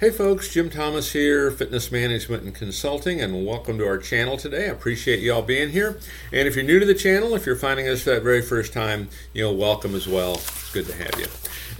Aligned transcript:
Hey 0.00 0.10
folks, 0.10 0.48
Jim 0.48 0.70
Thomas 0.70 1.12
here, 1.12 1.50
Fitness 1.50 1.90
Management 1.90 2.44
and 2.44 2.54
Consulting, 2.54 3.20
and 3.20 3.44
welcome 3.44 3.78
to 3.78 3.86
our 3.88 3.98
channel 3.98 4.36
today. 4.36 4.66
I 4.66 4.70
appreciate 4.70 5.18
you 5.18 5.34
all 5.34 5.42
being 5.42 5.70
here. 5.70 5.98
And 6.32 6.46
if 6.46 6.54
you're 6.54 6.64
new 6.64 6.78
to 6.78 6.86
the 6.86 6.94
channel, 6.94 7.34
if 7.34 7.44
you're 7.44 7.56
finding 7.56 7.88
us 7.88 8.02
for 8.02 8.10
that 8.10 8.22
very 8.22 8.40
first 8.40 8.72
time, 8.72 9.08
you 9.32 9.42
know, 9.42 9.52
welcome 9.52 9.96
as 9.96 10.06
well. 10.06 10.34
It's 10.34 10.72
good 10.72 10.86
to 10.86 10.94
have 10.94 11.18
you. 11.18 11.26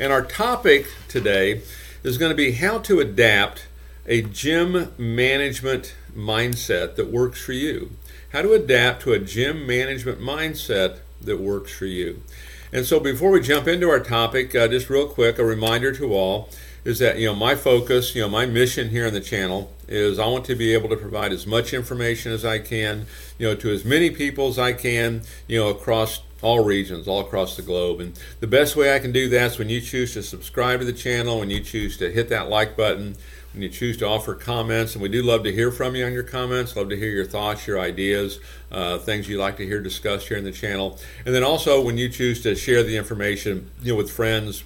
And 0.01 0.13
our 0.13 0.25
topic 0.25 0.89
today 1.07 1.63
is 2.03 2.19
going 2.19 2.33
to 2.33 2.37
be 2.37 2.51
how 2.51 2.79
to 2.79 2.99
adapt 2.99 3.69
a 4.05 4.23
gym 4.23 4.93
management 4.99 5.95
mindset 6.13 6.97
that 6.97 7.13
works 7.13 7.41
for 7.41 7.53
you. 7.53 7.93
How 8.33 8.43
to 8.43 8.53
adapt 8.53 9.03
to 9.03 9.13
a 9.13 9.21
gym 9.21 9.65
management 9.65 10.19
mindset 10.19 10.99
that 11.21 11.39
works 11.39 11.73
for 11.73 11.87
you. 11.87 12.25
And 12.73 12.85
so 12.85 12.99
before 12.99 13.31
we 13.31 13.41
jump 13.41 13.69
into 13.69 13.89
our 13.89 14.01
topic, 14.01 14.57
uh, 14.57 14.67
just 14.67 14.91
real 14.91 15.07
quick, 15.07 15.39
a 15.39 15.45
reminder 15.45 15.93
to 15.93 16.13
all 16.13 16.51
is 16.85 16.99
that 16.99 17.19
you 17.19 17.27
know 17.27 17.35
my 17.35 17.55
focus, 17.55 18.15
you 18.15 18.23
know 18.23 18.29
my 18.29 18.47
mission 18.47 18.91
here 18.91 19.07
on 19.07 19.13
the 19.13 19.21
channel 19.21 19.73
is 19.89 20.19
I 20.19 20.27
want 20.27 20.45
to 20.47 20.55
be 20.55 20.75
able 20.75 20.89
to 20.91 20.97
provide 20.97 21.33
as 21.33 21.47
much 21.47 21.73
information 21.73 22.33
as 22.33 22.45
I 22.45 22.59
can, 22.59 23.07
you 23.39 23.49
know, 23.49 23.55
to 23.57 23.71
as 23.71 23.85
many 23.85 24.11
people 24.11 24.49
as 24.49 24.59
I 24.59 24.75
can, 24.75 25.23
you 25.47 25.59
know, 25.59 25.69
across 25.69 26.21
all 26.43 26.63
regions, 26.63 27.09
all 27.09 27.21
across 27.21 27.57
the 27.57 27.63
globe. 27.63 28.01
And 28.01 28.19
the 28.41 28.47
best 28.47 28.77
way 28.77 28.95
I 28.95 28.99
can 28.99 29.13
do 29.13 29.29
that 29.31 29.53
is 29.53 29.59
when 29.59 29.69
you 29.69 29.81
choose 29.81 30.15
to 30.15 30.23
subscribe 30.23 30.81
to 30.81 30.87
the 30.87 30.93
channel, 30.93 31.41
when 31.41 31.51
you 31.51 31.61
choose 31.61 31.97
to 31.99 32.11
hit 32.11 32.29
that 32.29 32.49
like 32.49 32.77
button, 32.77 33.17
when 33.53 33.63
you 33.63 33.69
choose 33.69 33.97
to 33.99 34.07
offer 34.07 34.35
comments. 34.35 34.95
And 34.95 35.03
we 35.03 35.09
do 35.09 35.23
love 35.23 35.43
to 35.45 35.53
hear 35.53 35.73
from 35.73 35.97
you 35.97 36.05
on 36.05 36.13
your 36.13 36.23
comments, 36.23 36.77
love 36.77 36.91
to 36.91 36.97
hear 36.97 37.11
your 37.11 37.27
thoughts, 37.27 37.67
your 37.67 37.81
ideas, 37.81 38.39
uh, 38.71 38.99
things 38.99 39.29
you 39.29 39.39
like 39.39 39.57
to 39.57 39.67
hear 39.67 39.81
discussed 39.81 40.29
here 40.29 40.37
in 40.37 40.45
the 40.45 40.53
channel. 40.53 40.99
And 41.27 41.35
then 41.35 41.43
also 41.43 41.81
when 41.81 41.99
you 41.99 42.09
choose 42.09 42.43
to 42.43 42.55
share 42.55 42.83
the 42.83 42.97
information, 42.97 43.71
you 43.83 43.93
know, 43.93 43.97
with 43.97 44.11
friends, 44.11 44.63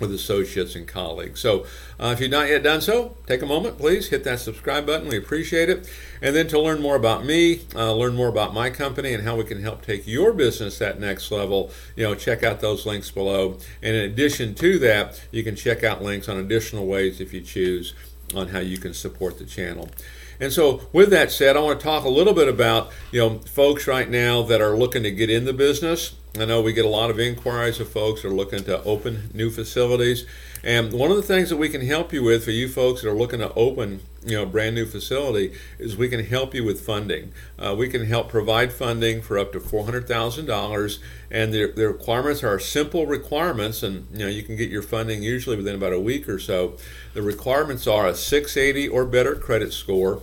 with 0.00 0.12
associates 0.12 0.74
and 0.74 0.86
colleagues. 0.86 1.40
So, 1.40 1.66
uh, 1.98 2.10
if 2.12 2.20
you've 2.20 2.30
not 2.30 2.48
yet 2.48 2.62
done 2.62 2.80
so, 2.80 3.16
take 3.26 3.42
a 3.42 3.46
moment, 3.46 3.78
please 3.78 4.08
hit 4.08 4.24
that 4.24 4.40
subscribe 4.40 4.86
button. 4.86 5.08
We 5.08 5.16
appreciate 5.16 5.68
it. 5.68 5.88
And 6.20 6.34
then 6.34 6.48
to 6.48 6.60
learn 6.60 6.80
more 6.80 6.96
about 6.96 7.24
me, 7.24 7.62
uh, 7.74 7.92
learn 7.92 8.14
more 8.14 8.28
about 8.28 8.54
my 8.54 8.70
company, 8.70 9.14
and 9.14 9.24
how 9.24 9.36
we 9.36 9.44
can 9.44 9.62
help 9.62 9.82
take 9.82 10.06
your 10.06 10.32
business 10.32 10.78
that 10.78 10.98
next 10.98 11.30
level, 11.30 11.70
you 11.96 12.04
know, 12.04 12.14
check 12.14 12.42
out 12.42 12.60
those 12.60 12.86
links 12.86 13.10
below. 13.10 13.58
And 13.82 13.94
in 13.96 14.10
addition 14.10 14.54
to 14.56 14.78
that, 14.80 15.20
you 15.30 15.44
can 15.44 15.56
check 15.56 15.84
out 15.84 16.02
links 16.02 16.28
on 16.28 16.38
additional 16.38 16.86
ways 16.86 17.20
if 17.20 17.32
you 17.32 17.40
choose 17.40 17.94
on 18.34 18.48
how 18.48 18.60
you 18.60 18.78
can 18.78 18.94
support 18.94 19.38
the 19.38 19.44
channel. 19.44 19.90
And 20.40 20.52
so, 20.52 20.88
with 20.92 21.10
that 21.10 21.30
said, 21.30 21.56
I 21.56 21.60
want 21.60 21.80
to 21.80 21.84
talk 21.84 22.04
a 22.04 22.08
little 22.08 22.34
bit 22.34 22.48
about 22.48 22.90
you 23.12 23.20
know 23.20 23.38
folks 23.40 23.86
right 23.86 24.08
now 24.08 24.42
that 24.42 24.60
are 24.60 24.76
looking 24.76 25.02
to 25.02 25.10
get 25.10 25.30
in 25.30 25.44
the 25.44 25.52
business 25.52 26.14
I 26.36 26.46
know 26.46 26.60
we 26.60 26.72
get 26.72 26.84
a 26.84 26.88
lot 26.88 27.10
of 27.10 27.20
inquiries 27.20 27.78
of 27.78 27.88
folks 27.88 28.22
that 28.22 28.28
are 28.28 28.32
looking 28.32 28.64
to 28.64 28.82
open 28.82 29.30
new 29.32 29.50
facilities. 29.50 30.26
And 30.64 30.92
one 30.92 31.12
of 31.12 31.16
the 31.16 31.22
things 31.22 31.48
that 31.50 31.58
we 31.58 31.68
can 31.68 31.86
help 31.86 32.12
you 32.12 32.24
with 32.24 32.44
for 32.44 32.50
you 32.50 32.68
folks 32.68 33.02
that 33.02 33.08
are 33.08 33.14
looking 33.14 33.38
to 33.38 33.54
open, 33.54 34.00
you 34.24 34.36
know, 34.36 34.46
brand 34.46 34.74
new 34.74 34.86
facility 34.86 35.52
is 35.78 35.96
we 35.96 36.08
can 36.08 36.24
help 36.24 36.54
you 36.54 36.64
with 36.64 36.80
funding. 36.80 37.32
Uh, 37.58 37.74
we 37.76 37.88
can 37.88 38.06
help 38.06 38.28
provide 38.28 38.72
funding 38.72 39.20
for 39.20 39.38
up 39.38 39.52
to 39.52 39.60
$400,000 39.60 40.98
and 41.30 41.52
the, 41.52 41.72
the 41.72 41.88
requirements 41.88 42.42
are 42.42 42.58
simple 42.58 43.06
requirements 43.06 43.82
and 43.82 44.06
you 44.12 44.20
know 44.20 44.28
you 44.28 44.42
can 44.42 44.56
get 44.56 44.70
your 44.70 44.82
funding 44.82 45.22
usually 45.22 45.56
within 45.56 45.74
about 45.74 45.92
a 45.92 46.00
week 46.00 46.28
or 46.28 46.38
so. 46.38 46.76
The 47.12 47.22
requirements 47.22 47.86
are 47.86 48.06
a 48.06 48.14
680 48.14 48.88
or 48.88 49.04
better 49.04 49.34
credit 49.34 49.72
score 49.72 50.22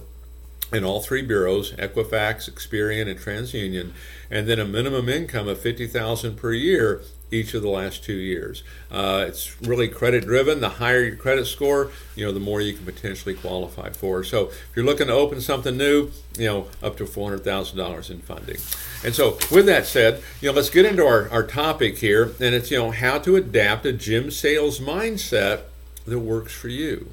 in 0.71 0.83
all 0.83 1.01
three 1.01 1.21
bureaus, 1.21 1.73
Equifax, 1.73 2.49
Experian, 2.49 3.09
and 3.09 3.19
TransUnion, 3.19 3.91
and 4.29 4.47
then 4.47 4.59
a 4.59 4.65
minimum 4.65 5.09
income 5.09 5.47
of 5.47 5.61
50000 5.61 6.37
per 6.37 6.53
year 6.53 7.01
each 7.31 7.53
of 7.53 7.61
the 7.61 7.69
last 7.69 8.03
two 8.03 8.13
years. 8.13 8.63
Uh, 8.91 9.25
it's 9.27 9.59
really 9.61 9.87
credit 9.87 10.25
driven. 10.25 10.59
The 10.59 10.69
higher 10.69 11.03
your 11.03 11.15
credit 11.15 11.47
score, 11.47 11.91
you 12.15 12.25
know, 12.25 12.31
the 12.31 12.39
more 12.39 12.61
you 12.61 12.73
can 12.73 12.85
potentially 12.85 13.33
qualify 13.33 13.89
for. 13.89 14.23
So 14.23 14.49
if 14.49 14.71
you're 14.75 14.85
looking 14.85 15.07
to 15.07 15.13
open 15.13 15.39
something 15.39 15.77
new, 15.77 16.11
you 16.37 16.47
know, 16.47 16.67
up 16.83 16.97
to 16.97 17.05
$400,000 17.05 18.09
in 18.09 18.19
funding. 18.19 18.57
And 19.03 19.15
so 19.15 19.37
with 19.49 19.65
that 19.67 19.85
said, 19.85 20.21
you 20.41 20.49
know, 20.49 20.55
let's 20.55 20.69
get 20.69 20.85
into 20.85 21.05
our, 21.05 21.29
our 21.29 21.47
topic 21.47 21.97
here. 21.99 22.25
And 22.39 22.53
it's, 22.53 22.69
you 22.69 22.77
know, 22.77 22.91
how 22.91 23.17
to 23.19 23.37
adapt 23.37 23.85
a 23.85 23.93
gym 23.93 24.29
sales 24.29 24.79
mindset 24.79 25.61
that 26.05 26.19
works 26.19 26.53
for 26.53 26.67
you. 26.67 27.11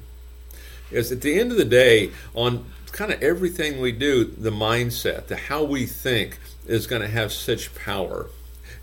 Is 0.91 1.11
at 1.11 1.21
the 1.21 1.39
end 1.39 1.51
of 1.51 1.57
the 1.57 1.65
day, 1.65 2.11
on 2.33 2.65
kind 2.91 3.13
of 3.13 3.21
everything 3.21 3.79
we 3.79 3.91
do, 3.91 4.25
the 4.25 4.49
mindset, 4.49 5.27
the 5.27 5.35
how 5.35 5.63
we 5.63 5.85
think 5.85 6.39
is 6.65 6.87
going 6.87 7.01
to 7.01 7.07
have 7.07 7.31
such 7.31 7.73
power. 7.75 8.27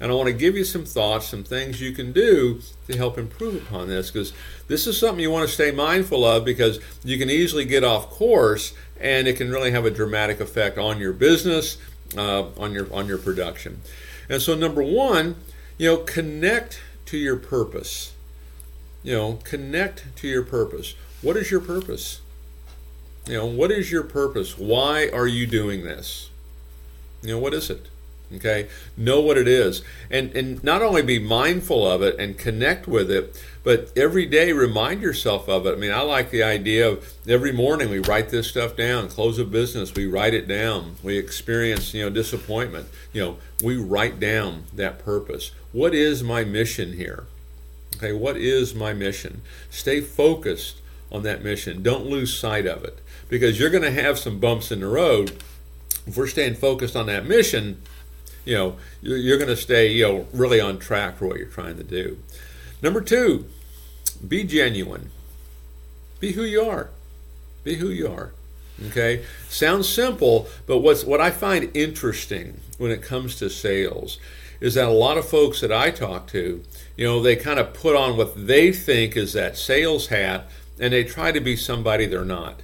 And 0.00 0.10
I 0.10 0.14
want 0.14 0.28
to 0.28 0.32
give 0.32 0.56
you 0.56 0.64
some 0.64 0.84
thoughts, 0.84 1.26
some 1.26 1.44
things 1.44 1.80
you 1.80 1.92
can 1.92 2.12
do 2.12 2.60
to 2.88 2.96
help 2.96 3.18
improve 3.18 3.56
upon 3.56 3.88
this 3.88 4.10
because 4.10 4.32
this 4.68 4.86
is 4.86 4.98
something 4.98 5.20
you 5.20 5.30
want 5.30 5.48
to 5.48 5.54
stay 5.54 5.70
mindful 5.70 6.24
of 6.24 6.44
because 6.44 6.80
you 7.04 7.18
can 7.18 7.30
easily 7.30 7.64
get 7.64 7.84
off 7.84 8.10
course 8.10 8.74
and 9.00 9.28
it 9.28 9.36
can 9.36 9.50
really 9.50 9.70
have 9.70 9.84
a 9.84 9.90
dramatic 9.90 10.40
effect 10.40 10.78
on 10.78 10.98
your 10.98 11.12
business, 11.12 11.78
uh, 12.16 12.48
on 12.58 12.72
your 12.72 12.92
on 12.92 13.06
your 13.06 13.18
production. 13.18 13.80
And 14.28 14.42
so 14.42 14.54
number 14.54 14.82
one, 14.82 15.36
you 15.78 15.88
know, 15.88 15.98
connect 15.98 16.80
to 17.06 17.16
your 17.16 17.36
purpose. 17.36 18.12
You 19.02 19.12
know, 19.12 19.38
connect 19.44 20.16
to 20.16 20.28
your 20.28 20.42
purpose. 20.42 20.94
What 21.22 21.36
is 21.36 21.50
your 21.50 21.60
purpose? 21.60 22.20
You 23.26 23.34
know, 23.34 23.46
what 23.46 23.70
is 23.70 23.90
your 23.90 24.02
purpose? 24.02 24.58
Why 24.58 25.08
are 25.12 25.26
you 25.26 25.46
doing 25.46 25.84
this? 25.84 26.30
You 27.22 27.34
know, 27.34 27.38
what 27.38 27.54
is 27.54 27.70
it? 27.70 27.88
Okay, 28.34 28.66
know 28.96 29.20
what 29.20 29.38
it 29.38 29.46
is, 29.46 29.82
and 30.10 30.34
and 30.34 30.62
not 30.64 30.82
only 30.82 31.02
be 31.02 31.20
mindful 31.20 31.86
of 31.86 32.02
it 32.02 32.18
and 32.18 32.36
connect 32.36 32.88
with 32.88 33.08
it, 33.08 33.40
but 33.62 33.92
every 33.94 34.26
day 34.26 34.50
remind 34.52 35.00
yourself 35.00 35.48
of 35.48 35.64
it. 35.64 35.74
I 35.74 35.76
mean, 35.76 35.92
I 35.92 36.00
like 36.00 36.30
the 36.30 36.42
idea 36.42 36.88
of 36.88 37.14
every 37.28 37.52
morning 37.52 37.88
we 37.88 38.00
write 38.00 38.30
this 38.30 38.48
stuff 38.48 38.74
down. 38.74 39.08
Close 39.08 39.38
of 39.38 39.52
business, 39.52 39.94
we 39.94 40.06
write 40.06 40.34
it 40.34 40.48
down. 40.48 40.96
We 41.04 41.18
experience 41.18 41.94
you 41.94 42.02
know 42.02 42.10
disappointment. 42.10 42.88
You 43.12 43.22
know, 43.22 43.36
we 43.62 43.76
write 43.76 44.18
down 44.18 44.64
that 44.74 44.98
purpose. 44.98 45.52
What 45.70 45.94
is 45.94 46.24
my 46.24 46.42
mission 46.42 46.94
here? 46.94 47.26
Okay, 47.96 48.12
what 48.12 48.36
is 48.36 48.74
my 48.74 48.92
mission? 48.92 49.42
Stay 49.70 50.00
focused 50.00 50.80
on 51.12 51.22
that 51.22 51.44
mission. 51.44 51.82
Don't 51.82 52.06
lose 52.06 52.36
sight 52.36 52.66
of 52.66 52.84
it 52.84 52.98
because 53.28 53.58
you're 53.58 53.70
going 53.70 53.82
to 53.82 53.90
have 53.90 54.18
some 54.18 54.38
bumps 54.38 54.70
in 54.70 54.80
the 54.80 54.88
road. 54.88 55.42
If 56.06 56.16
we're 56.16 56.26
staying 56.26 56.54
focused 56.54 56.94
on 56.94 57.06
that 57.06 57.26
mission, 57.26 57.82
you 58.46 58.54
know, 58.54 58.76
you're 59.02 59.36
going 59.36 59.50
to 59.50 59.56
stay, 59.56 59.92
you 59.92 60.06
know, 60.06 60.26
really 60.32 60.60
on 60.60 60.78
track 60.78 61.18
for 61.18 61.26
what 61.26 61.36
you're 61.36 61.46
trying 61.46 61.76
to 61.76 61.84
do. 61.84 62.16
Number 62.80 63.02
two, 63.02 63.46
be 64.26 64.44
genuine. 64.44 65.10
Be 66.20 66.32
who 66.32 66.44
you 66.44 66.62
are. 66.62 66.88
Be 67.64 67.74
who 67.74 67.88
you 67.88 68.08
are. 68.08 68.32
Okay, 68.88 69.24
sounds 69.48 69.88
simple, 69.88 70.48
but 70.66 70.78
what's 70.78 71.02
what 71.02 71.20
I 71.20 71.30
find 71.30 71.74
interesting 71.74 72.60
when 72.76 72.90
it 72.90 73.02
comes 73.02 73.36
to 73.36 73.48
sales 73.48 74.18
is 74.60 74.74
that 74.74 74.86
a 74.86 74.90
lot 74.90 75.16
of 75.16 75.26
folks 75.26 75.60
that 75.62 75.72
I 75.72 75.90
talk 75.90 76.26
to, 76.28 76.62
you 76.96 77.06
know, 77.06 77.22
they 77.22 77.36
kind 77.36 77.58
of 77.58 77.72
put 77.72 77.96
on 77.96 78.16
what 78.16 78.46
they 78.46 78.72
think 78.72 79.16
is 79.16 79.32
that 79.32 79.56
sales 79.56 80.08
hat, 80.08 80.50
and 80.78 80.92
they 80.92 81.04
try 81.04 81.32
to 81.32 81.40
be 81.40 81.56
somebody 81.56 82.04
they're 82.06 82.24
not 82.24 82.60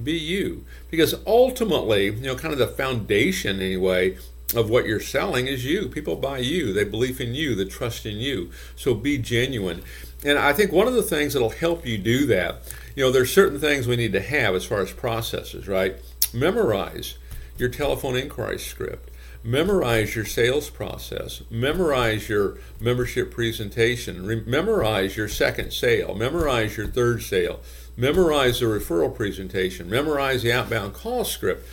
be 0.00 0.12
you. 0.12 0.64
Because 0.90 1.14
ultimately, 1.26 2.06
you 2.06 2.22
know, 2.22 2.36
kind 2.36 2.52
of 2.52 2.58
the 2.58 2.66
foundation 2.66 3.60
anyway 3.60 4.18
of 4.54 4.70
what 4.70 4.86
you're 4.86 5.00
selling 5.00 5.46
is 5.46 5.64
you. 5.64 5.88
People 5.88 6.16
buy 6.16 6.38
you, 6.38 6.72
they 6.72 6.84
believe 6.84 7.20
in 7.20 7.34
you, 7.34 7.54
they 7.54 7.64
trust 7.64 8.06
in 8.06 8.16
you. 8.16 8.50
So 8.76 8.94
be 8.94 9.18
genuine. 9.18 9.82
And 10.24 10.38
I 10.38 10.52
think 10.52 10.72
one 10.72 10.86
of 10.86 10.94
the 10.94 11.02
things 11.02 11.32
that'll 11.32 11.50
help 11.50 11.86
you 11.86 11.98
do 11.98 12.26
that, 12.26 12.72
you 12.94 13.04
know, 13.04 13.10
there's 13.10 13.32
certain 13.32 13.58
things 13.58 13.86
we 13.86 13.96
need 13.96 14.12
to 14.12 14.20
have 14.20 14.54
as 14.54 14.64
far 14.64 14.80
as 14.80 14.92
processes, 14.92 15.66
right? 15.66 15.96
Memorize 16.32 17.16
your 17.58 17.68
telephone 17.68 18.16
inquiry 18.16 18.58
script. 18.58 19.10
Memorize 19.44 20.14
your 20.14 20.24
sales 20.24 20.70
process. 20.70 21.42
Memorize 21.50 22.28
your 22.28 22.58
membership 22.80 23.32
presentation. 23.32 24.24
Re- 24.24 24.44
memorize 24.46 25.16
your 25.16 25.26
second 25.26 25.72
sale. 25.72 26.14
Memorize 26.14 26.76
your 26.76 26.86
third 26.86 27.22
sale 27.22 27.60
memorize 27.96 28.60
the 28.60 28.66
referral 28.66 29.14
presentation, 29.14 29.88
memorize 29.88 30.42
the 30.42 30.52
outbound 30.52 30.94
call 30.94 31.24
script, 31.24 31.66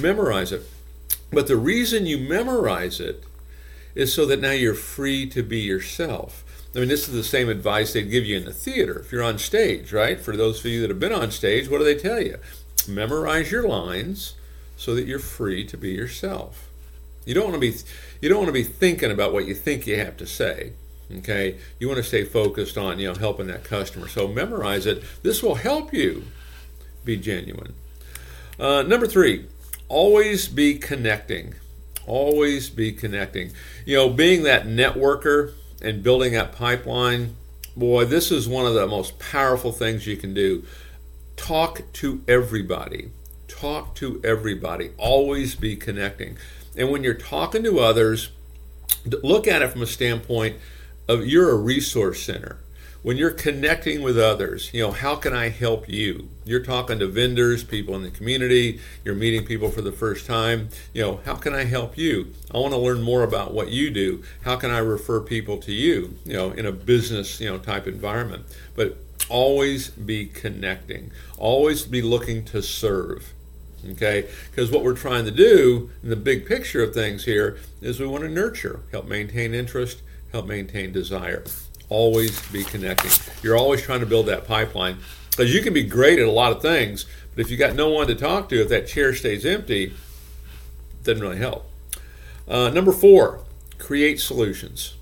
memorize 0.00 0.52
it. 0.52 0.68
But 1.34 1.46
the 1.46 1.56
reason 1.56 2.06
you 2.06 2.18
memorize 2.18 3.00
it 3.00 3.24
is 3.94 4.12
so 4.12 4.26
that 4.26 4.40
now 4.40 4.52
you're 4.52 4.74
free 4.74 5.28
to 5.30 5.42
be 5.42 5.60
yourself. 5.60 6.44
I 6.74 6.80
mean, 6.80 6.88
this 6.88 7.08
is 7.08 7.14
the 7.14 7.22
same 7.22 7.48
advice 7.48 7.92
they'd 7.92 8.10
give 8.10 8.24
you 8.24 8.36
in 8.36 8.44
the 8.44 8.52
theater 8.52 8.98
if 8.98 9.12
you're 9.12 9.22
on 9.22 9.38
stage, 9.38 9.92
right? 9.92 10.20
For 10.20 10.36
those 10.36 10.60
of 10.60 10.66
you 10.66 10.80
that 10.80 10.90
have 10.90 10.98
been 10.98 11.12
on 11.12 11.30
stage, 11.30 11.68
what 11.68 11.78
do 11.78 11.84
they 11.84 11.94
tell 11.94 12.20
you? 12.20 12.38
Memorize 12.88 13.52
your 13.52 13.68
lines 13.68 14.34
so 14.76 14.94
that 14.94 15.06
you're 15.06 15.20
free 15.20 15.64
to 15.66 15.76
be 15.76 15.90
yourself. 15.90 16.68
You 17.24 17.34
don't 17.34 17.44
want 17.44 17.54
to 17.54 17.60
be 17.60 17.76
you 18.20 18.28
don't 18.28 18.38
want 18.38 18.48
to 18.48 18.52
be 18.52 18.64
thinking 18.64 19.10
about 19.10 19.32
what 19.32 19.46
you 19.46 19.54
think 19.54 19.86
you 19.86 19.96
have 19.96 20.16
to 20.18 20.26
say. 20.26 20.72
Okay, 21.18 21.58
you 21.78 21.86
want 21.86 21.98
to 21.98 22.02
stay 22.02 22.24
focused 22.24 22.76
on 22.76 22.98
you 22.98 23.08
know 23.08 23.14
helping 23.14 23.46
that 23.46 23.64
customer. 23.64 24.08
So 24.08 24.28
memorize 24.28 24.84
it. 24.84 25.02
This 25.22 25.42
will 25.42 25.54
help 25.54 25.94
you 25.94 26.24
be 27.04 27.16
genuine. 27.16 27.74
Uh, 28.58 28.82
number 28.82 29.06
three, 29.06 29.46
always 29.88 30.48
be 30.48 30.78
connecting. 30.78 31.54
Always 32.06 32.70
be 32.70 32.92
connecting. 32.92 33.52
You 33.84 33.96
know, 33.96 34.10
being 34.10 34.42
that 34.42 34.66
networker 34.66 35.52
and 35.80 36.02
building 36.02 36.32
that 36.32 36.52
pipeline. 36.52 37.36
Boy, 37.76 38.04
this 38.04 38.30
is 38.30 38.48
one 38.48 38.66
of 38.66 38.74
the 38.74 38.86
most 38.86 39.18
powerful 39.18 39.72
things 39.72 40.06
you 40.06 40.16
can 40.16 40.34
do. 40.34 40.64
talk 41.36 41.82
to 41.92 42.22
everybody. 42.28 43.10
Talk 43.48 43.94
to 43.96 44.20
everybody. 44.22 44.90
Always 44.98 45.54
be 45.54 45.76
connecting. 45.76 46.36
And 46.76 46.90
when 46.90 47.02
you're 47.02 47.14
talking 47.14 47.64
to 47.64 47.80
others, 47.80 48.30
look 49.04 49.48
at 49.48 49.62
it 49.62 49.70
from 49.70 49.82
a 49.82 49.86
standpoint 49.86 50.56
of 51.08 51.26
you're 51.26 51.50
a 51.50 51.56
resource 51.56 52.22
center 52.22 52.58
when 53.04 53.18
you're 53.18 53.30
connecting 53.30 54.00
with 54.00 54.18
others, 54.18 54.70
you 54.72 54.80
know, 54.80 54.90
how 54.90 55.14
can 55.14 55.34
I 55.34 55.50
help 55.50 55.90
you? 55.90 56.30
You're 56.46 56.64
talking 56.64 56.98
to 57.00 57.06
vendors, 57.06 57.62
people 57.62 57.94
in 57.94 58.02
the 58.02 58.10
community, 58.10 58.80
you're 59.04 59.14
meeting 59.14 59.44
people 59.44 59.70
for 59.70 59.82
the 59.82 59.92
first 59.92 60.26
time. 60.26 60.70
You 60.94 61.02
know, 61.02 61.20
how 61.26 61.34
can 61.34 61.54
I 61.54 61.64
help 61.64 61.98
you? 61.98 62.32
I 62.50 62.56
want 62.56 62.72
to 62.72 62.78
learn 62.78 63.02
more 63.02 63.22
about 63.22 63.52
what 63.52 63.68
you 63.68 63.90
do. 63.90 64.24
How 64.44 64.56
can 64.56 64.70
I 64.70 64.78
refer 64.78 65.20
people 65.20 65.58
to 65.58 65.72
you, 65.72 66.16
you 66.24 66.32
know, 66.32 66.52
in 66.52 66.64
a 66.64 66.72
business, 66.72 67.40
you 67.40 67.50
know, 67.50 67.58
type 67.58 67.86
environment? 67.86 68.46
But 68.74 68.96
always 69.28 69.90
be 69.90 70.24
connecting. 70.24 71.12
Always 71.36 71.82
be 71.82 72.00
looking 72.00 72.42
to 72.46 72.62
serve. 72.62 73.34
Okay? 73.86 74.30
Because 74.50 74.70
what 74.70 74.82
we're 74.82 74.96
trying 74.96 75.26
to 75.26 75.30
do 75.30 75.90
in 76.02 76.08
the 76.08 76.16
big 76.16 76.46
picture 76.46 76.82
of 76.82 76.94
things 76.94 77.26
here 77.26 77.58
is 77.82 78.00
we 78.00 78.06
want 78.06 78.24
to 78.24 78.30
nurture, 78.30 78.80
help 78.92 79.06
maintain 79.06 79.52
interest, 79.52 80.00
help 80.32 80.46
maintain 80.46 80.90
desire 80.90 81.44
always 81.88 82.40
be 82.50 82.64
connecting. 82.64 83.10
You're 83.42 83.56
always 83.56 83.82
trying 83.82 84.00
to 84.00 84.06
build 84.06 84.26
that 84.26 84.46
pipeline 84.46 84.98
because 85.30 85.54
you 85.54 85.62
can 85.62 85.74
be 85.74 85.82
great 85.82 86.18
at 86.18 86.26
a 86.26 86.30
lot 86.30 86.52
of 86.52 86.62
things, 86.62 87.06
but 87.34 87.44
if 87.44 87.50
you 87.50 87.56
got 87.56 87.74
no 87.74 87.90
one 87.90 88.06
to 88.06 88.14
talk 88.14 88.48
to, 88.50 88.60
if 88.60 88.68
that 88.68 88.86
chair 88.86 89.14
stays 89.14 89.44
empty, 89.44 89.84
it 89.84 89.92
doesn't 91.04 91.22
really 91.22 91.38
help. 91.38 91.70
Uh, 92.46 92.70
number 92.70 92.92
four, 92.92 93.40
create 93.78 94.20
solutions. 94.20 94.94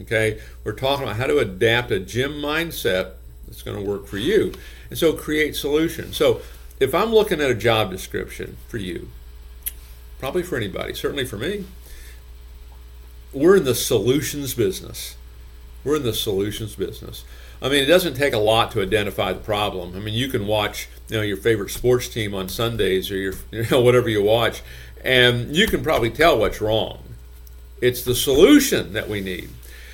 Okay, 0.00 0.40
we're 0.64 0.72
talking 0.72 1.04
about 1.04 1.16
how 1.16 1.26
to 1.26 1.38
adapt 1.38 1.90
a 1.90 2.00
gym 2.00 2.32
mindset 2.32 3.12
that's 3.46 3.62
going 3.62 3.76
to 3.76 3.82
work 3.82 4.06
for 4.06 4.16
you, 4.16 4.54
and 4.88 4.98
so 4.98 5.12
create 5.12 5.54
solutions. 5.54 6.16
So 6.16 6.40
if 6.80 6.94
I'm 6.94 7.12
looking 7.12 7.40
at 7.40 7.50
a 7.50 7.54
job 7.54 7.90
description 7.90 8.56
for 8.68 8.78
you, 8.78 9.08
probably 10.18 10.42
for 10.42 10.56
anybody, 10.56 10.94
certainly 10.94 11.26
for 11.26 11.36
me, 11.36 11.64
we're 13.32 13.56
in 13.56 13.64
the 13.64 13.74
solutions 13.74 14.54
business. 14.54 15.16
We're 15.84 15.96
in 15.96 16.02
the 16.02 16.12
solutions 16.12 16.74
business. 16.74 17.24
I 17.60 17.68
mean, 17.68 17.82
it 17.82 17.86
doesn't 17.86 18.14
take 18.14 18.32
a 18.32 18.38
lot 18.38 18.72
to 18.72 18.82
identify 18.82 19.32
the 19.32 19.40
problem. 19.40 19.94
I 19.94 20.00
mean, 20.00 20.14
you 20.14 20.28
can 20.28 20.46
watch, 20.46 20.88
you 21.08 21.16
know, 21.16 21.22
your 21.22 21.36
favorite 21.36 21.70
sports 21.70 22.08
team 22.08 22.34
on 22.34 22.48
Sundays 22.48 23.10
or 23.10 23.16
your, 23.16 23.34
you 23.50 23.66
know, 23.70 23.80
whatever 23.80 24.08
you 24.08 24.22
watch, 24.22 24.62
and 25.04 25.54
you 25.54 25.66
can 25.66 25.82
probably 25.82 26.10
tell 26.10 26.38
what's 26.38 26.60
wrong. 26.60 27.02
It's 27.80 28.02
the 28.02 28.14
solution 28.14 28.92
that 28.92 29.08
we 29.08 29.20
need. 29.20 29.50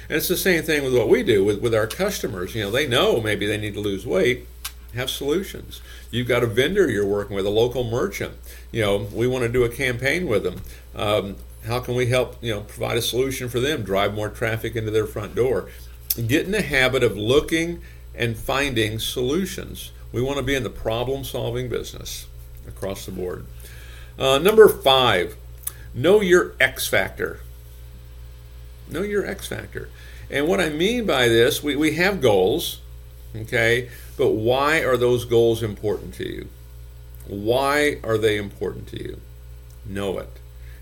And 0.08 0.17
it's 0.17 0.29
the 0.29 0.37
same 0.37 0.62
thing 0.62 0.82
with 0.82 0.94
what 0.94 1.08
we 1.08 1.23
do 1.23 1.44
with, 1.44 1.61
with 1.61 1.75
our 1.75 1.87
customers. 1.87 2.55
You 2.55 2.64
know, 2.64 2.70
they 2.70 2.87
know 2.87 3.20
maybe 3.20 3.46
they 3.46 3.58
need 3.58 3.75
to 3.75 3.81
lose 3.81 4.06
weight, 4.06 4.46
have 4.94 5.11
solutions. 5.11 5.82
You've 6.11 6.29
got 6.29 6.43
a 6.43 6.46
vendor 6.46 6.91
you're 6.91 7.06
working 7.06 7.37
with, 7.37 7.44
a 7.44 7.50
local 7.50 7.84
merchant. 7.84 8.34
You 8.73 8.82
know, 8.82 8.96
we 9.12 9.26
want 9.26 9.44
to 9.44 9.49
do 9.50 9.64
a 9.64 9.69
campaign 9.69 10.26
with 10.26 10.43
them. 10.43 10.62
Um, 10.94 11.37
how 11.69 11.81
can 11.81 11.94
we 11.94 12.06
help 12.06 12.43
you 12.43 12.53
know 12.53 12.62
provide 12.62 12.97
a 12.97 13.03
solution 13.03 13.49
for 13.49 13.61
them? 13.61 13.82
Drive 13.82 14.15
more 14.15 14.31
traffic 14.31 14.75
into 14.75 14.91
their 14.91 15.06
front 15.06 15.35
door. 15.35 15.69
Get 16.17 16.47
in 16.47 16.50
the 16.50 16.62
habit 16.62 17.05
of 17.05 17.17
looking 17.17 17.81
and 18.15 18.37
finding 18.37 18.99
solutions. 18.99 19.93
We 20.11 20.23
want 20.23 20.38
to 20.38 20.43
be 20.43 20.55
in 20.55 20.65
the 20.65 20.70
problem 20.70 21.23
solving 21.23 21.69
business 21.69 22.26
across 22.67 23.06
the 23.06 23.12
board. 23.12 23.47
Uh, 24.19 24.38
number 24.38 24.67
five 24.69 25.37
know 25.94 26.20
your 26.20 26.55
x 26.59 26.88
factor. 26.88 27.41
Know 28.91 29.03
your 29.03 29.26
x 29.26 29.47
factor. 29.47 29.91
And 30.31 30.49
what 30.49 30.61
i 30.61 30.69
mean 30.69 31.06
by 31.06 31.29
this 31.29 31.62
we, 31.62 31.76
we 31.76 31.94
have 31.94 32.20
goals 32.20 32.81
okay 33.35 33.88
but 34.17 34.32
why 34.32 34.82
are 34.82 34.97
those 34.97 35.25
goals 35.25 35.62
important 35.62 36.15
to 36.15 36.29
you? 36.29 36.49
Why 37.26 37.99
are 38.03 38.19
they 38.19 38.37
important 38.37 38.88
to 38.88 39.03
you? 39.03 39.20
Know 39.87 40.19
it 40.19 40.31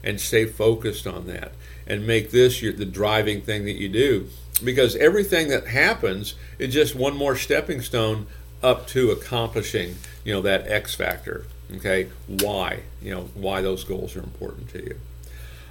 and 0.03 0.21
stay 0.21 0.45
focused 0.45 1.07
on 1.07 1.27
that 1.27 1.53
and 1.87 2.07
make 2.07 2.31
this 2.31 2.63
your, 2.63 2.73
the 2.73 2.85
driving 2.85 3.41
thing 3.41 3.65
that 3.65 3.81
you 3.81 3.89
do. 3.89 4.29
Because 4.65 4.97
everything 4.97 5.49
that 5.49 5.67
happens 5.67 6.35
is 6.59 6.73
just 6.73 6.95
one 6.95 7.17
more 7.17 7.37
stepping 7.37 7.81
stone 7.83 8.27
up 8.63 8.87
to 8.89 9.11
accomplishing 9.11 9.97
you 10.25 10.33
know 10.33 10.43
that 10.43 10.67
x 10.67 10.95
factor 10.95 11.47
okay? 11.75 12.09
Why 12.27 12.81
you 13.03 13.15
know 13.15 13.29
why 13.35 13.61
those 13.63 13.85
goals 13.85 14.17
are 14.17 14.21
important 14.21 14.69
to 14.71 14.83
you. 14.83 15.01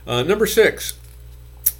Uh, 0.07 0.23
number 0.23 0.45
six 0.45 0.97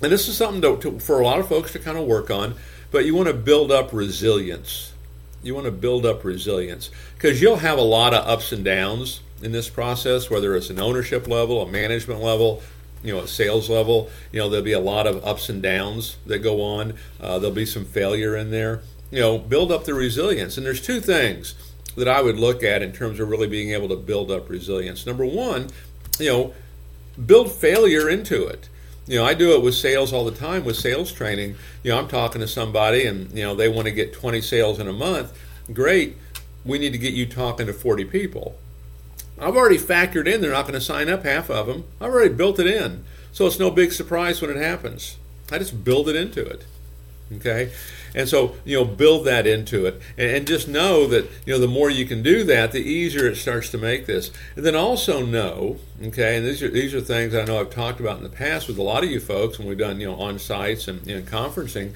and 0.02 0.12
this 0.12 0.28
is 0.28 0.36
something 0.36 0.62
to, 0.62 0.78
to, 0.78 1.00
for 1.00 1.20
a 1.20 1.24
lot 1.24 1.40
of 1.40 1.48
folks 1.48 1.72
to 1.74 1.80
kind 1.80 1.98
of 1.98 2.06
work 2.06 2.30
on 2.30 2.56
but 2.92 3.06
you 3.06 3.16
want 3.16 3.28
to 3.28 3.34
build 3.34 3.72
up 3.72 3.94
resilience 3.94 4.94
you 5.46 5.54
want 5.54 5.66
to 5.66 5.72
build 5.72 6.06
up 6.06 6.24
resilience 6.24 6.90
because 7.16 7.42
you'll 7.42 7.58
have 7.58 7.78
a 7.78 7.84
lot 7.84 8.14
of 8.14 8.28
ups 8.28 8.52
and 8.52 8.66
downs 8.66 9.22
in 9.42 9.52
this 9.52 9.70
process, 9.70 10.30
whether 10.30 10.56
it's 10.56 10.70
an 10.70 10.80
ownership 10.80 11.28
level, 11.28 11.62
a 11.62 11.72
management 11.72 12.22
level, 12.22 12.64
you 13.04 13.14
know, 13.14 13.22
a 13.22 13.28
sales 13.28 13.70
level. 13.70 14.10
You 14.32 14.40
know, 14.40 14.50
there'll 14.50 14.66
be 14.66 14.72
a 14.72 14.80
lot 14.80 15.06
of 15.06 15.24
ups 15.24 15.48
and 15.50 15.62
downs 15.62 16.18
that 16.26 16.40
go 16.40 16.62
on. 16.62 16.96
Uh, 17.22 17.38
there'll 17.38 17.56
be 17.56 17.66
some 17.66 17.86
failure 17.86 18.36
in 18.36 18.50
there. 18.50 18.82
You 19.12 19.20
know, 19.20 19.38
build 19.38 19.72
up 19.72 19.86
the 19.86 19.94
resilience. 19.94 20.58
And 20.58 20.66
there's 20.66 20.82
two 20.82 21.00
things 21.00 21.54
that 21.96 22.08
I 22.08 22.22
would 22.22 22.38
look 22.38 22.64
at 22.64 22.82
in 22.82 22.92
terms 22.92 23.20
of 23.20 23.30
really 23.30 23.48
being 23.48 23.72
able 23.72 23.88
to 23.90 23.96
build 23.96 24.32
up 24.32 24.50
resilience. 24.50 25.06
Number 25.06 25.26
one, 25.26 25.70
you 26.20 26.30
know, 26.30 26.54
build 27.24 27.52
failure 27.52 28.10
into 28.10 28.48
it. 28.48 28.68
You 29.08 29.20
know, 29.20 29.26
I 29.26 29.34
do 29.36 29.54
it 29.54 29.62
with 29.62 29.76
sales 29.76 30.12
all 30.12 30.26
the 30.26 30.32
time 30.32 30.66
with 30.66 30.78
sales 30.78 31.12
training. 31.12 31.56
You 31.84 31.92
know, 31.92 32.00
I'm 32.00 32.08
talking 32.08 32.42
to 32.42 32.48
somebody 32.48 33.06
and, 33.06 33.32
you 33.38 33.44
know, 33.44 33.54
they 33.56 33.70
want 33.70 33.86
to 33.86 33.92
get 33.92 34.14
20 34.14 34.42
sales 34.42 34.80
in 34.80 34.88
a 34.88 34.94
month. 34.94 35.38
Great. 35.72 36.18
We 36.64 36.80
need 36.80 36.94
to 36.94 36.98
get 36.98 37.14
you 37.14 37.28
talking 37.28 37.68
to 37.68 37.74
40 37.74 38.06
people. 38.06 38.58
I've 39.40 39.56
already 39.56 39.78
factored 39.78 40.28
in 40.28 40.42
they're 40.42 40.52
not 40.52 40.64
going 40.64 40.74
to 40.74 40.82
sign 40.82 41.10
up 41.10 41.24
half 41.24 41.50
of 41.50 41.68
them. 41.68 41.84
I've 42.02 42.12
already 42.12 42.34
built 42.34 42.60
it 42.60 42.68
in. 42.68 43.06
So 43.32 43.46
it's 43.46 43.60
no 43.60 43.70
big 43.70 43.92
surprise 43.92 44.42
when 44.42 44.50
it 44.50 44.58
happens. 44.58 45.18
I 45.52 45.60
just 45.60 45.84
build 45.84 46.10
it 46.10 46.16
into 46.16 46.44
it. 46.44 46.66
Okay? 47.36 47.72
And 48.16 48.30
so, 48.30 48.56
you 48.64 48.78
know, 48.78 48.86
build 48.86 49.26
that 49.26 49.46
into 49.46 49.86
it. 49.86 50.02
And, 50.18 50.32
and, 50.32 50.48
just 50.48 50.68
know 50.68 51.06
that, 51.08 51.26
you 51.46 51.54
know, 51.54 51.60
the 51.60 51.68
more 51.68 51.90
you 51.90 52.06
can 52.06 52.24
do 52.24 52.46
that, 52.46 52.72
the 52.72 52.80
easier 52.80 53.28
it 53.28 53.36
starts 53.36 53.70
to 53.72 53.78
make 53.78 54.06
this. 54.06 54.32
And 54.56 54.66
then 54.66 54.76
also 54.76 55.24
know, 55.24 55.78
okay, 56.02 56.38
and 56.38 56.46
these 56.46 56.64
are, 56.64 56.70
these 56.70 56.96
are 56.96 57.02
things 57.02 57.36
I 57.36 57.44
know 57.44 57.60
I've 57.60 57.72
talked 57.72 58.00
about 58.00 58.18
in 58.18 58.24
the 58.24 58.30
past 58.30 58.70
with 58.70 58.78
a 58.78 58.82
lot 58.82 59.04
of 59.04 59.12
you 59.12 59.20
folks 59.20 59.60
when 59.60 59.68
we've 59.68 59.78
done, 59.78 60.00
you 60.00 60.08
know, 60.08 60.16
on 60.16 60.40
sites 60.40 60.88
and, 60.88 61.06
and 61.08 61.28
conferencing, 61.28 61.94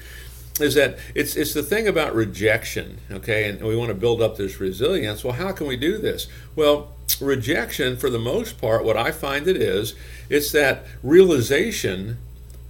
is 0.60 0.74
that 0.74 0.98
it's 1.14 1.36
it's 1.36 1.54
the 1.54 1.62
thing 1.62 1.88
about 1.88 2.14
rejection, 2.14 2.98
okay? 3.10 3.48
And 3.48 3.62
we 3.62 3.74
want 3.74 3.88
to 3.88 3.94
build 3.94 4.20
up 4.20 4.36
this 4.36 4.60
resilience. 4.60 5.24
Well, 5.24 5.32
how 5.32 5.52
can 5.52 5.66
we 5.66 5.76
do 5.76 5.96
this? 5.96 6.26
Well, 6.54 6.94
rejection, 7.18 7.96
for 7.96 8.10
the 8.10 8.18
most 8.18 8.60
part, 8.60 8.84
what 8.84 8.96
I 8.96 9.10
find 9.10 9.48
it 9.48 9.56
is, 9.56 9.94
it's 10.28 10.52
that 10.52 10.84
realization 11.02 12.18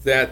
that 0.05 0.31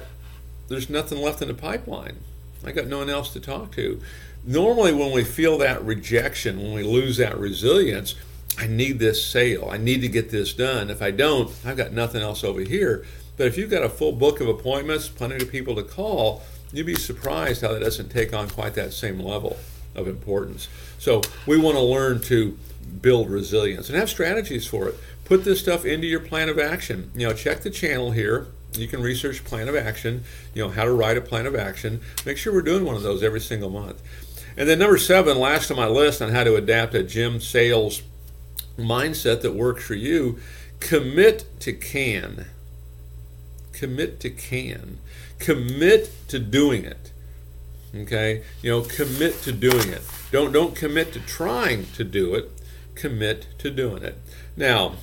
there's 0.68 0.88
nothing 0.88 1.18
left 1.18 1.42
in 1.42 1.48
the 1.48 1.54
pipeline. 1.54 2.18
I 2.64 2.72
got 2.72 2.86
no 2.86 2.98
one 2.98 3.10
else 3.10 3.32
to 3.32 3.40
talk 3.40 3.72
to. 3.72 4.00
Normally, 4.44 4.92
when 4.92 5.12
we 5.12 5.24
feel 5.24 5.58
that 5.58 5.84
rejection, 5.84 6.62
when 6.62 6.72
we 6.72 6.82
lose 6.82 7.16
that 7.18 7.38
resilience, 7.38 8.14
I 8.58 8.66
need 8.66 8.98
this 8.98 9.24
sale. 9.24 9.68
I 9.70 9.76
need 9.76 10.00
to 10.00 10.08
get 10.08 10.30
this 10.30 10.52
done. 10.52 10.90
If 10.90 11.02
I 11.02 11.10
don't, 11.10 11.50
I've 11.64 11.76
got 11.76 11.92
nothing 11.92 12.22
else 12.22 12.42
over 12.42 12.60
here. 12.60 13.04
But 13.36 13.46
if 13.46 13.56
you've 13.56 13.70
got 13.70 13.84
a 13.84 13.88
full 13.88 14.12
book 14.12 14.40
of 14.40 14.48
appointments, 14.48 15.08
plenty 15.08 15.36
of 15.36 15.50
people 15.50 15.76
to 15.76 15.82
call, 15.82 16.42
you'd 16.72 16.86
be 16.86 16.96
surprised 16.96 17.62
how 17.62 17.72
that 17.72 17.80
doesn't 17.80 18.08
take 18.10 18.32
on 18.34 18.48
quite 18.50 18.74
that 18.74 18.92
same 18.92 19.20
level 19.20 19.56
of 19.94 20.08
importance. 20.08 20.68
So 20.98 21.22
we 21.46 21.58
want 21.58 21.76
to 21.76 21.82
learn 21.82 22.20
to 22.22 22.58
build 23.00 23.30
resilience 23.30 23.88
and 23.88 23.98
have 23.98 24.10
strategies 24.10 24.66
for 24.66 24.88
it. 24.88 24.96
Put 25.24 25.44
this 25.44 25.60
stuff 25.60 25.84
into 25.84 26.06
your 26.06 26.20
plan 26.20 26.48
of 26.48 26.58
action. 26.58 27.12
You 27.14 27.28
know, 27.28 27.34
check 27.34 27.60
the 27.60 27.70
channel 27.70 28.10
here. 28.10 28.48
You 28.74 28.86
can 28.86 29.02
research 29.02 29.44
plan 29.44 29.68
of 29.68 29.76
action, 29.76 30.24
you 30.54 30.62
know, 30.62 30.70
how 30.70 30.84
to 30.84 30.92
write 30.92 31.16
a 31.16 31.20
plan 31.20 31.46
of 31.46 31.54
action. 31.54 32.00
Make 32.26 32.36
sure 32.36 32.52
we're 32.52 32.62
doing 32.62 32.84
one 32.84 32.96
of 32.96 33.02
those 33.02 33.22
every 33.22 33.40
single 33.40 33.70
month. 33.70 34.02
And 34.56 34.68
then 34.68 34.78
number 34.78 34.98
seven, 34.98 35.38
last 35.38 35.70
on 35.70 35.76
my 35.76 35.86
list 35.86 36.20
on 36.20 36.30
how 36.30 36.44
to 36.44 36.56
adapt 36.56 36.94
a 36.94 37.02
gym 37.02 37.40
sales 37.40 38.02
mindset 38.76 39.40
that 39.42 39.54
works 39.54 39.84
for 39.84 39.94
you, 39.94 40.38
commit 40.80 41.46
to 41.60 41.72
can. 41.72 42.46
Commit 43.72 44.20
to 44.20 44.30
can. 44.30 44.98
Commit 45.38 46.10
to 46.28 46.38
doing 46.38 46.84
it. 46.84 47.12
Okay? 47.94 48.42
You 48.62 48.70
know, 48.70 48.82
commit 48.82 49.40
to 49.42 49.52
doing 49.52 49.88
it. 49.88 50.02
Don't 50.30 50.52
don't 50.52 50.74
commit 50.74 51.12
to 51.14 51.20
trying 51.20 51.86
to 51.92 52.04
do 52.04 52.34
it 52.34 52.50
commit 52.98 53.46
to 53.58 53.70
doing 53.70 54.02
it. 54.02 54.18
Now, 54.56 54.96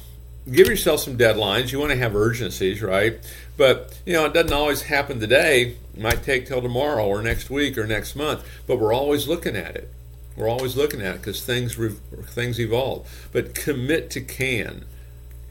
give 0.52 0.68
yourself 0.68 1.00
some 1.00 1.18
deadlines. 1.18 1.72
You 1.72 1.80
want 1.80 1.92
to 1.92 1.98
have 1.98 2.16
urgencies, 2.16 2.82
right? 2.82 3.20
But 3.58 4.00
you 4.06 4.14
know, 4.14 4.26
it 4.26 4.34
doesn't 4.34 4.54
always 4.54 4.84
happen 4.84 5.20
today. 5.20 5.78
It 5.94 6.02
might 6.02 6.24
take 6.24 6.48
till 6.48 6.62
tomorrow 6.62 7.06
or 7.06 7.22
next 7.22 7.50
week 7.50 7.78
or 7.78 7.88
next 7.88 8.16
month. 8.16 8.46
But 8.68 8.80
we're 8.80 8.94
always 8.94 9.28
looking 9.28 9.56
at 9.56 9.76
it. 9.76 9.92
We're 10.36 10.50
always 10.50 10.76
looking 10.76 11.02
at 11.02 11.16
it 11.16 11.18
because 11.20 11.44
things 11.44 11.78
re- 11.78 11.96
things 12.24 12.60
evolve. 12.60 13.08
But 13.32 13.56
commit 13.56 14.10
to 14.12 14.22
can. 14.22 14.86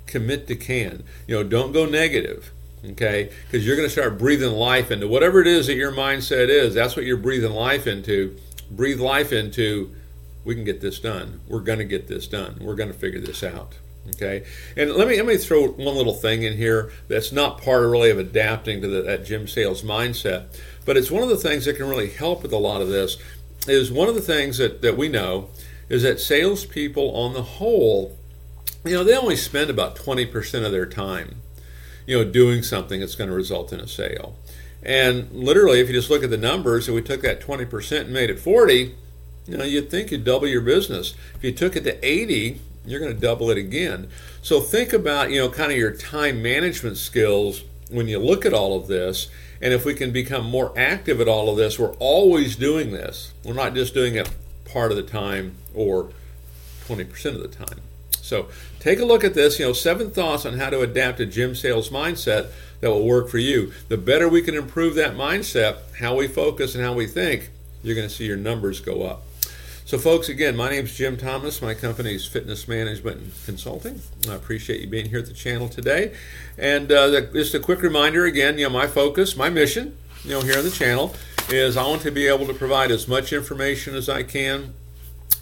Commit 0.07 0.47
to 0.49 0.57
can. 0.57 1.05
You 1.27 1.37
know, 1.37 1.43
don't 1.43 1.73
go 1.73 1.87
negative. 1.87 2.51
Okay, 2.85 3.31
because 3.47 3.67
you're 3.67 3.77
going 3.77 3.89
to 3.89 3.93
start 3.93 4.19
breathing 4.19 4.53
life 4.53 4.91
into 4.91 5.09
whatever 5.09 5.41
it 5.41 5.47
is 5.47 5.69
that 5.69 5.75
your 5.75 5.91
mindset 5.91 6.49
is. 6.49 6.75
That's 6.75 6.97
what 6.97 7.07
you're 7.07 7.17
breathing 7.17 7.53
life 7.53 7.87
into. 7.87 8.37
Breathe 8.71 9.01
life 9.01 9.33
into 9.33 9.95
we 10.45 10.55
can 10.55 10.65
get 10.65 10.81
this 10.81 10.99
done. 10.99 11.41
We're 11.49 11.61
going 11.61 11.79
to 11.79 11.87
get 11.87 12.09
this 12.09 12.27
done. 12.27 12.59
We're 12.61 12.75
going 12.75 12.93
to 12.93 12.99
figure 12.99 13.21
this 13.21 13.43
out. 13.43 13.79
Okay, 14.11 14.45
and 14.77 14.93
let 14.93 15.09
me 15.09 15.17
let 15.17 15.27
me 15.27 15.39
throw 15.39 15.67
one 15.67 15.95
little 15.95 16.13
thing 16.13 16.43
in 16.43 16.57
here 16.57 16.93
that's 17.09 17.33
not 17.33 17.63
part 17.63 17.85
of 17.85 17.91
really 17.91 18.11
of 18.11 18.19
adapting 18.19 18.83
to 18.83 18.89
the, 18.89 19.01
that 19.01 19.25
gym 19.25 19.49
sales 19.49 19.83
mindset, 19.83 20.45
but 20.85 20.99
it's 20.99 21.11
one 21.11 21.23
of 21.23 21.31
the 21.31 21.39
things 21.39 21.65
that 21.65 21.77
can 21.77 21.89
really 21.89 22.11
help 22.11 22.43
with 22.43 22.53
a 22.53 22.59
lot 22.59 22.83
of 22.83 22.89
this. 22.89 23.17
Is 23.67 23.91
one 23.91 24.11
of 24.11 24.15
the 24.15 24.21
things 24.21 24.59
that, 24.59 24.83
that 24.83 24.99
we 24.99 25.09
know 25.09 25.49
is 25.89 26.03
that 26.03 26.21
salespeople 26.21 27.17
on 27.17 27.33
the 27.33 27.43
whole, 27.43 28.15
you 28.85 28.93
know, 28.93 29.03
they 29.03 29.17
only 29.17 29.37
spend 29.37 29.71
about 29.71 29.97
twenty 29.97 30.27
percent 30.27 30.67
of 30.67 30.71
their 30.71 30.85
time, 30.85 31.37
you 32.07 32.19
know, 32.19 32.31
doing 32.31 32.63
something 32.63 33.01
that's 33.01 33.15
going 33.15 33.31
to 33.31 33.35
result 33.35 33.73
in 33.73 33.81
a 33.81 33.89
sale. 33.89 34.37
And 34.83 35.33
literally, 35.33 35.81
if 35.81 35.89
you 35.89 35.95
just 35.95 36.11
look 36.11 36.23
at 36.23 36.29
the 36.29 36.37
numbers, 36.37 36.91
if 36.91 36.95
we 36.95 37.01
took 37.01 37.23
that 37.23 37.41
twenty 37.41 37.65
percent 37.65 38.05
and 38.05 38.13
made 38.13 38.29
it 38.29 38.39
forty, 38.39 38.97
you 39.47 39.57
know, 39.57 39.65
you'd 39.65 39.91
think 39.91 40.11
you'd 40.11 40.25
double 40.25 40.47
your 40.47 40.61
business. 40.61 41.15
If 41.35 41.43
you 41.43 41.53
took 41.53 41.75
it 41.75 41.85
to 41.85 42.07
eighty 42.07 42.61
you're 42.87 43.01
going 43.01 43.15
to 43.15 43.21
double 43.21 43.51
it 43.51 43.59
again. 43.59 44.09
So 44.43 44.61
think 44.61 44.93
about, 44.93 45.31
you 45.31 45.39
know, 45.39 45.49
kind 45.49 45.73
of 45.73 45.79
your 45.79 45.93
time 45.93 46.43
management 46.43 46.97
skills 46.97 47.65
when 47.91 48.09
you 48.09 48.19
look 48.19 48.45
at 48.45 48.53
all 48.53 48.77
of 48.77 48.87
this. 48.87 49.29
And 49.61 49.73
if 49.73 49.85
we 49.85 49.95
can 49.95 50.11
become 50.11 50.45
more 50.45 50.73
active 50.77 51.21
at 51.21 51.29
all 51.29 51.49
of 51.49 51.57
this, 51.57 51.79
we're 51.79 51.95
always 51.95 52.57
doing 52.57 52.91
this. 52.91 53.33
We're 53.45 53.55
not 53.55 53.75
just 53.75 53.95
doing 53.95 54.17
it 54.17 54.31
part 54.65 54.91
of 54.91 54.97
the 54.97 55.03
time 55.03 55.55
or 55.75 56.11
20% 56.87 57.25
of 57.27 57.41
the 57.41 57.49
time. 57.49 57.81
So 58.11 58.49
take 58.81 59.01
a 59.01 59.05
look 59.05 59.23
at 59.23 59.35
this, 59.35 59.59
you 59.59 59.67
know, 59.67 59.73
seven 59.73 60.11
thoughts 60.11 60.45
on 60.45 60.59
how 60.59 60.71
to 60.71 60.81
adapt 60.81 61.21
a 61.21 61.27
gym 61.27 61.55
sales 61.55 61.91
mindset 61.91 62.51
that 62.81 62.91
will 62.91 63.07
work 63.07 63.29
for 63.29 63.39
you. 63.39 63.73
The 63.89 63.97
better 63.97 64.29
we 64.29 64.43
can 64.43 64.55
improve 64.55 64.95
that 64.97 65.15
mindset, 65.15 65.77
how 65.99 66.17
we 66.17 66.27
focus 66.27 66.75
and 66.75 66.83
how 66.83 66.95
we 66.95 67.07
think, 67.07 67.51
you're 67.83 67.95
going 67.95 68.09
to 68.09 68.15
see 68.15 68.27
your 68.27 68.37
numbers 68.37 68.81
go 68.81 69.03
up. 69.03 69.23
So, 69.87 69.99
folks, 69.99 70.31
again, 70.31 70.57
my 70.57 70.71
name 70.71 70.87
is 70.87 70.97
Jim 70.97 71.19
Thomas. 71.19 71.61
My 71.61 71.75
company 71.75 72.15
is 72.15 72.25
Fitness 72.27 72.67
Management 72.67 73.19
and 73.19 73.33
Consulting. 73.45 74.01
I 74.27 74.35
appreciate 74.35 74.81
you 74.81 74.87
being 74.87 75.11
here 75.11 75.19
at 75.19 75.27
the 75.27 75.35
channel 75.35 75.69
today. 75.69 76.15
And 76.57 76.91
uh, 76.91 77.21
just 77.33 77.53
a 77.55 77.61
quick 77.61 77.83
reminder 77.83 78.25
again, 78.25 78.57
you 78.57 78.65
know, 78.65 78.71
my 78.71 78.87
focus, 78.87 79.37
my 79.37 79.51
mission, 79.51 79.99
you 80.25 80.31
know, 80.31 80.41
here 80.41 80.57
on 80.57 80.65
the 80.65 80.71
channel 80.71 81.15
is 81.51 81.77
I 81.77 81.87
want 81.87 82.01
to 82.01 82.11
be 82.11 82.27
able 82.29 82.47
to 82.47 82.55
provide 82.55 82.91
as 82.91 83.07
much 83.07 83.31
information 83.31 83.95
as 83.95 84.09
I 84.09 84.23
can 84.23 84.73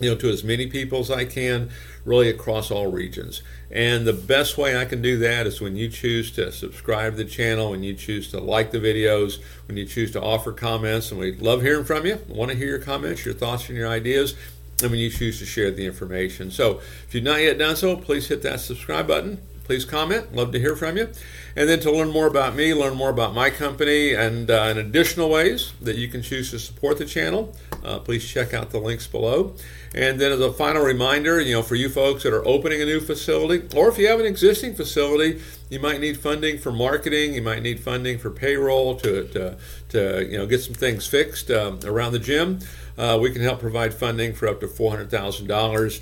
you 0.02 0.10
know, 0.10 0.16
to 0.16 0.30
as 0.30 0.42
many 0.44 0.66
people 0.66 1.00
as 1.00 1.10
I 1.10 1.24
can, 1.24 1.70
really 2.04 2.28
across 2.28 2.70
all 2.70 2.90
regions. 2.90 3.42
And 3.70 4.06
the 4.06 4.12
best 4.12 4.58
way 4.58 4.76
I 4.76 4.84
can 4.84 5.00
do 5.00 5.18
that 5.18 5.46
is 5.46 5.60
when 5.60 5.76
you 5.76 5.88
choose 5.88 6.30
to 6.32 6.52
subscribe 6.52 7.16
to 7.16 7.24
the 7.24 7.30
channel, 7.30 7.70
when 7.70 7.82
you 7.82 7.94
choose 7.94 8.30
to 8.32 8.40
like 8.40 8.70
the 8.70 8.78
videos, 8.78 9.38
when 9.66 9.76
you 9.76 9.86
choose 9.86 10.10
to 10.12 10.22
offer 10.22 10.52
comments, 10.52 11.10
and 11.10 11.20
we 11.20 11.32
love 11.36 11.62
hearing 11.62 11.84
from 11.84 12.06
you. 12.06 12.14
I 12.14 12.32
want 12.32 12.50
to 12.50 12.56
hear 12.56 12.68
your 12.68 12.78
comments, 12.78 13.24
your 13.24 13.34
thoughts, 13.34 13.68
and 13.68 13.78
your 13.78 13.88
ideas. 13.88 14.34
And 14.82 14.90
when 14.90 15.00
you 15.00 15.10
choose 15.10 15.38
to 15.38 15.46
share 15.46 15.70
the 15.70 15.86
information. 15.86 16.50
So 16.50 16.80
if 17.06 17.14
you've 17.14 17.22
not 17.22 17.40
yet 17.40 17.56
done 17.56 17.76
so, 17.76 17.96
please 17.96 18.26
hit 18.26 18.42
that 18.42 18.60
subscribe 18.60 19.06
button 19.06 19.40
please 19.64 19.84
comment. 19.84 20.34
Love 20.34 20.52
to 20.52 20.58
hear 20.58 20.76
from 20.76 20.96
you. 20.96 21.08
And 21.56 21.68
then 21.68 21.80
to 21.80 21.90
learn 21.90 22.10
more 22.10 22.26
about 22.26 22.54
me, 22.54 22.74
learn 22.74 22.94
more 22.94 23.10
about 23.10 23.34
my 23.34 23.50
company, 23.50 24.14
and 24.14 24.50
uh, 24.50 24.68
in 24.70 24.78
additional 24.78 25.30
ways 25.30 25.72
that 25.80 25.96
you 25.96 26.08
can 26.08 26.22
choose 26.22 26.50
to 26.50 26.58
support 26.58 26.98
the 26.98 27.06
channel, 27.06 27.54
uh, 27.84 27.98
please 27.98 28.28
check 28.28 28.54
out 28.54 28.70
the 28.70 28.78
links 28.78 29.06
below. 29.06 29.54
And 29.94 30.20
then 30.20 30.32
as 30.32 30.40
a 30.40 30.52
final 30.52 30.82
reminder, 30.82 31.40
you 31.40 31.52
know, 31.52 31.62
for 31.62 31.74
you 31.74 31.88
folks 31.88 32.22
that 32.22 32.32
are 32.32 32.46
opening 32.46 32.80
a 32.80 32.84
new 32.84 33.00
facility, 33.00 33.68
or 33.76 33.88
if 33.88 33.98
you 33.98 34.08
have 34.08 34.20
an 34.20 34.26
existing 34.26 34.74
facility, 34.74 35.42
you 35.68 35.80
might 35.80 36.00
need 36.00 36.18
funding 36.18 36.58
for 36.58 36.72
marketing, 36.72 37.34
you 37.34 37.42
might 37.42 37.62
need 37.62 37.80
funding 37.80 38.18
for 38.18 38.30
payroll 38.30 38.96
to, 38.96 39.28
to, 39.28 39.58
to 39.90 40.26
you 40.30 40.38
know, 40.38 40.46
get 40.46 40.60
some 40.60 40.74
things 40.74 41.06
fixed 41.06 41.50
uh, 41.50 41.76
around 41.84 42.12
the 42.12 42.18
gym. 42.18 42.60
Uh, 42.96 43.18
we 43.20 43.30
can 43.30 43.42
help 43.42 43.60
provide 43.60 43.92
funding 43.92 44.34
for 44.34 44.48
up 44.48 44.60
to 44.60 44.66
$400,000 44.66 46.00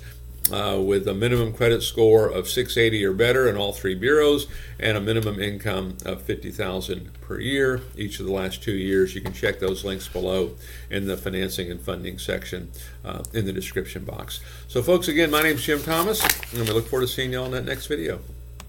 uh, 0.51 0.79
with 0.79 1.07
a 1.07 1.13
minimum 1.13 1.53
credit 1.53 1.81
score 1.81 2.27
of 2.27 2.47
680 2.47 3.03
or 3.05 3.13
better 3.13 3.47
in 3.49 3.55
all 3.57 3.71
three 3.71 3.95
bureaus 3.95 4.47
and 4.79 4.97
a 4.97 5.01
minimum 5.01 5.39
income 5.39 5.97
of 6.05 6.21
50000 6.23 7.19
per 7.21 7.39
year 7.39 7.81
each 7.95 8.19
of 8.19 8.25
the 8.25 8.31
last 8.31 8.61
two 8.61 8.73
years. 8.73 9.15
You 9.15 9.21
can 9.21 9.33
check 9.33 9.59
those 9.59 9.83
links 9.83 10.07
below 10.07 10.55
in 10.89 11.07
the 11.07 11.17
financing 11.17 11.71
and 11.71 11.79
funding 11.79 12.17
section 12.17 12.71
uh, 13.05 13.23
in 13.33 13.45
the 13.45 13.53
description 13.53 14.03
box. 14.03 14.39
So, 14.67 14.81
folks, 14.81 15.07
again, 15.07 15.31
my 15.31 15.41
name 15.41 15.55
is 15.55 15.63
Jim 15.63 15.81
Thomas, 15.81 16.21
and 16.53 16.67
we 16.67 16.73
look 16.73 16.87
forward 16.87 17.07
to 17.07 17.11
seeing 17.11 17.31
you 17.31 17.39
all 17.39 17.45
in 17.45 17.51
that 17.51 17.65
next 17.65 17.87
video. 17.87 18.19